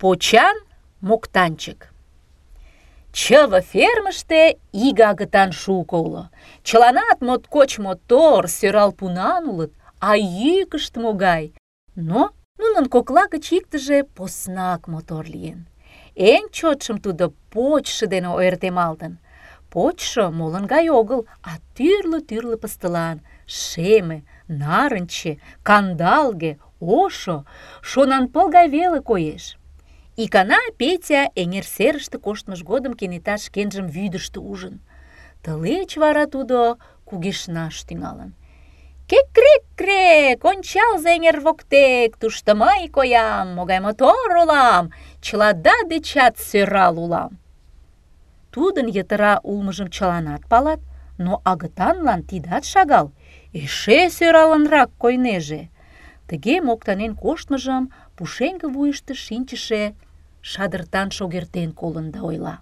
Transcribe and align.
Почан 0.00 0.56
моктанчык. 1.00 1.80
Чыве 3.18 3.60
фермыште 3.70 4.58
иге 4.72 5.04
агытан 5.10 5.50
шуко 5.60 5.96
уло. 6.06 6.24
Чыланат 6.62 7.18
моткоч 7.20 7.78
мотор, 7.78 8.46
сӧрал 8.46 8.92
пунан 8.92 9.44
улыт, 9.50 9.72
а 9.98 10.10
йӱкышт 10.16 10.94
могай. 11.02 11.52
Но 11.96 12.30
нунын 12.60 12.86
кокла 12.94 13.24
гыч 13.32 13.46
иктыже 13.58 13.98
поснак 14.16 14.86
мотор 14.86 15.24
лийын. 15.26 15.66
Эн 16.14 16.44
чотшым 16.56 16.98
тудо 17.04 17.24
почшо 17.52 18.06
дене 18.06 18.28
ойыртемалтын. 18.28 19.18
Почшо 19.72 20.30
молын 20.30 20.66
гай 20.72 20.88
огыл, 21.00 21.26
а 21.42 21.50
тӱрлӧ-тӱрлӧ 21.74 22.56
пыстылан, 22.62 23.18
шеме, 23.46 24.22
нарынче, 24.46 25.40
кандалге, 25.64 26.52
ошо, 26.80 27.44
шонанпыл 27.82 28.48
гай 28.48 28.68
веле 28.68 29.00
коеш. 29.00 29.57
Икана 30.24 30.58
Петя 30.78 31.22
эҥер 31.42 31.66
серыште 31.76 32.18
коштмыж 32.18 32.60
годым 32.70 32.94
кенета 33.00 33.34
шкенжым 33.44 33.86
вӱдыштӧ 33.94 34.38
ужын. 34.52 34.76
Тылеч 35.44 35.90
вара 36.02 36.24
тудо 36.34 36.58
кугешнаш 37.08 37.76
тӱҥалын. 37.86 38.30
Кек-крек-крек, 39.08 40.40
ончалза 40.50 41.10
эҥер 41.16 41.38
воктек, 41.46 42.10
тушто 42.20 42.50
мый 42.62 42.88
коям, 42.96 43.46
могай 43.56 43.78
мотор 43.86 44.30
улам, 44.42 44.84
чылада 45.24 45.76
дечат 45.90 46.34
сӧрал 46.48 46.96
улам. 47.04 47.38
Тудын 48.50 48.86
йытыра 48.96 49.34
улмыжым 49.50 49.88
чыланат 49.96 50.42
палат, 50.50 50.80
но 51.16 51.32
агытанлан 51.50 52.20
тидат 52.24 52.64
шагал, 52.72 53.12
эше 53.52 54.10
сӧралынрак 54.16 54.90
койнеже. 54.98 55.62
Тыге 56.28 56.60
моктанен 56.60 57.14
коштмыжым 57.14 57.84
пушеҥге 58.16 58.66
вуйышто 58.74 59.14
шинчыше 59.14 59.94
шадыртан 60.42 61.10
шогертен 61.10 61.72
колын 61.72 62.10
да 62.10 62.20
ойла. 62.22 62.58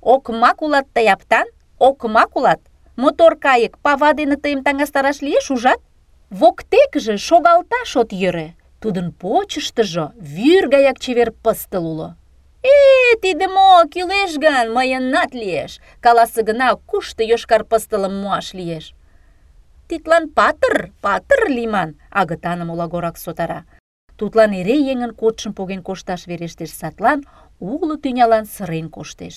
«Окмак 0.00 0.62
улат 0.62 0.86
тый, 0.94 1.08
аптан, 1.08 1.46
окмак 1.78 2.36
улат! 2.36 2.60
Мотор 2.96 3.36
кайык 3.36 3.78
пава 3.78 4.12
дене 4.14 4.36
тыйым 4.36 4.62
таҥастараш 4.64 5.20
лиеш, 5.22 5.50
ужат? 5.50 5.80
Воктекыже 6.30 7.16
шогалташ 7.16 7.96
от 7.96 8.12
йӧрӧ. 8.12 8.48
Тудын 8.80 9.12
почыштыжо 9.20 10.12
вӱр 10.16 10.68
гаяк 10.68 10.98
чевер 10.98 11.30
пыстыл 11.32 11.86
уло. 11.92 12.08
«Э, 12.62 13.16
тиде 13.22 13.46
мо, 13.48 13.84
кӱлеш 13.92 14.32
гын, 14.44 14.66
мыйынат 14.76 15.32
лиеш. 15.40 15.72
Каласе 16.04 16.42
гына, 16.42 16.76
кушто 16.90 17.22
йошкар 17.22 17.64
пыстылым 17.64 18.14
муаш 18.22 18.52
лиеш?» 18.58 18.84
«Тидлан 19.88 20.24
патыр, 20.36 20.92
патыр 21.00 21.48
лийман»,— 21.48 21.90
агытаным 22.20 22.70
олагорак 22.70 23.16
сотара. 23.18 23.64
Тудлан 24.20 24.52
эре 24.60 24.76
еҥын 24.92 25.12
кодшым 25.20 25.52
поген 25.58 25.80
кошташ 25.88 26.20
верештеш, 26.30 26.70
садлан 26.80 27.20
уло 27.70 27.94
тӱнялан 28.02 28.44
сырен 28.54 28.86
коштеш. 28.96 29.34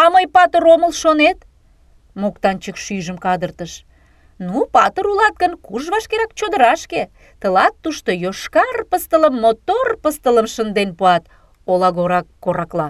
«А 0.00 0.04
мый 0.14 0.26
патыр 0.34 0.64
омыл, 0.74 0.92
шонет?» 1.02 1.38
Моктанчык 2.20 2.76
шӱйжым 2.84 3.18
кадыртыш. 3.24 3.72
«Ну, 4.46 4.58
патыр 4.74 5.06
улат 5.12 5.34
гын, 5.42 5.52
курж 5.66 5.86
вашкерак 5.94 6.30
чодырашке. 6.38 7.02
Тылат 7.40 7.74
тушто 7.82 8.10
йошкар 8.24 8.76
пыстылым, 8.90 9.34
мотор 9.44 9.88
пыстылым 10.02 10.46
шынден 10.54 10.90
пуат»,— 10.98 11.24
олагорак 11.72 12.26
коракла. 12.44 12.88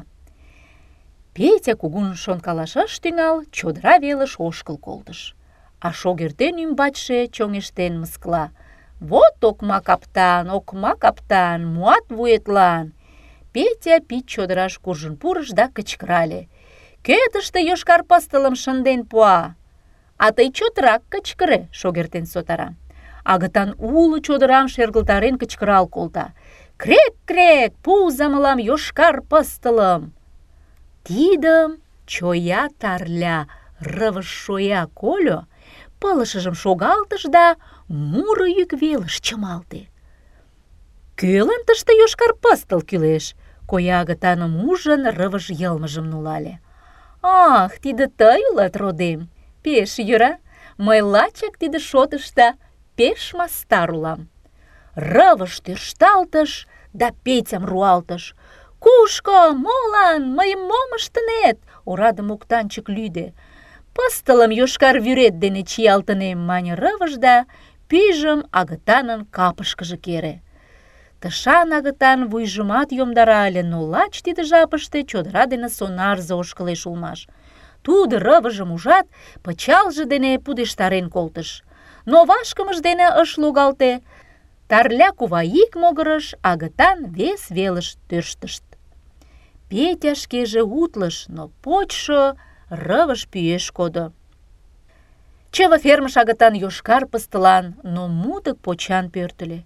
Петя 1.34 1.74
кугун 1.80 2.08
шонкалаш 2.22 2.72
ыш 2.84 2.92
тӱҥал, 3.02 3.36
чодыра 3.56 3.94
велыш 4.04 4.32
ошкыл 4.46 4.76
колтыш. 4.86 5.20
А 5.80 5.88
шогертен 6.00 6.54
ӱмбачше 6.64 7.18
чоҥештен 7.36 7.94
мыскла— 8.00 8.44
Вот 9.00 9.44
окма 9.44 9.80
каптан, 9.80 10.50
окма 10.50 10.94
каптан, 10.96 11.66
муат 11.74 12.06
вуетлан. 12.10 12.92
Петя 13.52 14.00
пич 14.00 14.26
чодыраш 14.26 14.78
куржын 14.78 15.16
пурыш 15.16 15.48
да 15.50 15.68
кычкырале. 15.68 16.48
Кӧ 17.04 17.18
тыште 17.32 17.60
йошкар 17.62 18.02
пыстылым 18.02 18.54
шынден 18.56 19.06
пуа? 19.06 19.54
А 20.18 20.32
тый 20.32 20.50
чотрак 20.52 21.02
кычкыре, 21.08 21.68
шогертен 21.72 22.26
сотара. 22.26 22.74
Агытан 23.24 23.74
уло 23.78 24.20
чодырам 24.20 24.66
шергылтарен 24.68 25.38
кычкырал 25.38 25.86
колта. 25.86 26.32
Крек-крек, 26.76 27.74
пуыза 27.84 28.28
мылам 28.28 28.58
йошкар 28.58 29.22
пыстылым. 29.22 30.12
Тидым 31.04 31.78
чоя 32.06 32.68
тарля 32.80 33.46
рывыж 33.80 34.26
шоя 34.26 34.88
кольо, 34.94 35.46
пылышыжым 36.00 36.54
шогалтыш 36.54 37.22
да 37.24 37.56
муро 37.88 38.46
йӱк 38.46 38.72
велыш 38.72 39.20
чымалте. 39.20 39.88
«Кӧлан 41.16 41.62
тыште 41.66 41.92
йошкар 42.00 42.32
пыстыл 42.42 42.82
кӱлеш?» 42.82 43.34
Коя 43.68 44.00
агытаным 44.00 44.52
ужын, 44.68 45.02
рывыж 45.18 45.50
йылмыжым 45.50 46.08
нулале. 46.08 46.54
«Ах, 47.22 47.78
тиде 47.78 48.06
тый 48.06 48.40
улат, 48.50 48.76
родем! 48.76 49.28
Пеш 49.62 49.98
йӧра, 49.98 50.38
мый 50.78 51.00
лачак 51.02 51.58
тиде 51.58 51.78
шотышто 51.78 52.54
пеш 52.96 53.34
мастар 53.34 53.90
улам!» 53.90 54.20
Рывыж 54.94 55.60
тӧршталтыш 55.60 56.66
да 56.94 57.10
Петям 57.24 57.64
руалтыш. 57.66 58.34
«Кушко? 58.80 59.52
Молан? 59.52 60.34
Мыйым 60.36 60.60
мом 60.70 60.90
ыштынет?» 60.96 61.58
Ораде 61.84 62.22
моктанчык 62.22 62.88
лӱдӧ. 62.88 63.32
«Пыстылым 63.94 64.50
йошкар 64.50 64.96
вӱрет 65.00 65.38
дене 65.38 65.62
чиялтынем»,— 65.64 66.38
мане 66.50 66.74
рывыж 66.74 67.16
да 67.16 67.46
пӱйжым 67.88 68.40
агытанын 68.60 69.20
капышкыже 69.36 69.96
кере. 70.06 70.34
Тышан 71.20 71.68
агытан 71.78 72.20
вуйжымат 72.30 72.88
йомдара 72.98 73.40
ыле, 73.48 73.62
но 73.72 73.78
лач 73.92 74.14
тиде 74.24 74.42
жапыште 74.50 74.98
чодыра 75.10 75.44
дене 75.52 75.68
сонарзе 75.68 76.34
ошкылеш 76.40 76.82
улмаш. 76.86 77.20
Тудо 77.84 78.14
рывыжым 78.26 78.70
ужат, 78.76 79.06
пычалже 79.42 80.04
дене 80.12 80.30
пудештарен 80.44 81.06
колтыш. 81.14 81.50
Но 82.10 82.18
вашкымыж 82.30 82.78
дене 82.88 83.06
ыш 83.22 83.30
лугалте. 83.42 83.92
Тарля 84.70 85.10
кува 85.18 85.42
ик 85.62 85.72
могырыш, 85.82 86.26
агытан 86.50 86.98
вес 87.16 87.42
велыш 87.56 87.88
тӧрштышт. 88.08 88.64
Петя 89.68 90.14
шкеже 90.14 90.62
утлыш, 90.62 91.16
но 91.28 91.48
почшо 91.62 92.36
рывыж 92.70 93.20
пӱеш 93.30 93.66
кодо. 93.76 94.12
Чыве 95.54 95.78
фермыш 95.84 96.14
агытан 96.22 96.54
йошкар 96.62 97.02
пыстылан, 97.12 97.66
но 97.94 98.02
мутык 98.22 98.56
почан 98.64 99.04
пӧртыльӧ. 99.14 99.60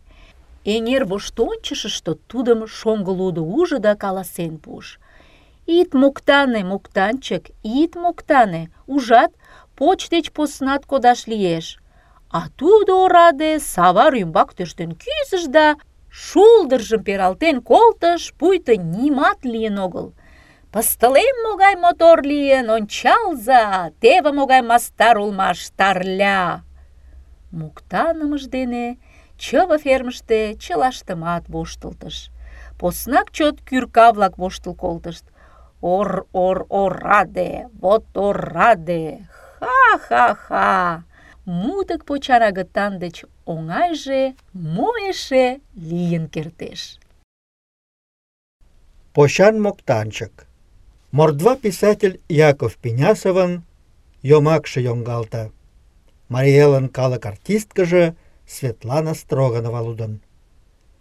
Эҥер 0.75 1.03
воштончышышто 1.11 2.13
тудым 2.31 2.61
шоҥго 2.77 3.13
лудо 3.21 3.43
ужо 3.59 3.79
да 3.87 3.93
каласен 4.03 4.55
пуыш. 4.63 4.89
«Ит 5.79 5.91
моктане, 6.01 6.61
моктанчык, 6.71 7.45
ит 7.81 7.93
моктане, 8.03 8.63
ужат, 8.95 9.33
поч 9.79 10.01
деч 10.15 10.27
поснат 10.37 10.83
кодаш 10.91 11.21
лиеш». 11.31 11.67
А 12.39 12.43
тудо 12.59 12.93
ораде 13.05 13.53
савар 13.73 14.13
ӱмбак 14.23 14.51
тӧрштен 14.57 14.91
кӱзыш 15.03 15.45
да 15.57 15.67
шулдыржым 16.25 17.03
пералтен 17.07 17.57
колтыш, 17.71 18.23
пуйто 18.39 18.75
нимат 18.95 19.39
лийын 19.53 19.77
огыл— 19.87 20.07
Пыстылем 20.73 21.37
могай 21.47 21.75
мотор 21.77 22.19
лийын, 22.31 22.67
ончалза, 22.77 23.93
теве 24.01 24.31
могай 24.39 24.63
мастар 24.63 25.17
улмаш 25.19 25.59
тарля. 25.79 26.65
Муктанымыж 27.59 28.45
дене 28.57 28.87
чыве 29.43 29.77
фермыште 29.85 30.39
чылаштымат 30.63 31.45
воштылтыш. 31.53 32.17
Поснак 32.81 33.27
чот 33.37 33.57
кӱрка-влак 33.69 34.39
воштыл 34.39 34.75
колтышт. 34.75 35.27
Ор-ор-ораде, 35.83 37.69
вот 37.83 38.07
ораде, 38.17 39.29
ха-ха-ха! 39.59 41.05
Мутык 41.45 42.07
почан 42.07 42.43
агытан 42.49 42.93
деч 42.99 43.17
оҥайже 43.45 44.23
мо 44.55 44.91
эше 45.11 45.61
лийын 45.89 46.29
кертеш. 46.29 46.81
Почан 49.13 49.61
моктанчык 49.61 50.47
Мордва 51.13 51.57
писатель 51.57 52.21
Яков 52.31 52.77
Пенясовын 52.77 53.63
йомакше 54.23 54.81
йоҥгалта. 54.81 55.51
Марий 56.31 56.59
Элын 56.65 56.89
калык 56.89 57.27
артисткыже 57.27 58.17
Светлана 58.47 59.13
Строганова 59.15 59.81
лудын. 59.83 60.23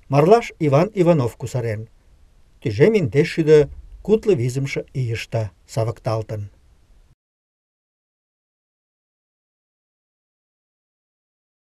Марлаш 0.10 0.52
Иван 0.60 0.92
Иванов 0.94 1.38
кусарен. 1.38 1.88
Тӱжем 2.60 2.94
индеш 3.00 3.28
шӱдӧ 3.34 3.70
кудло 4.04 4.34
визымше 4.36 4.82
ийыште 4.94 5.52
савыкталтын. 5.74 6.50